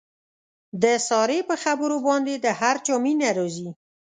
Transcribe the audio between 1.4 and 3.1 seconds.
په خبرو باندې د هر چا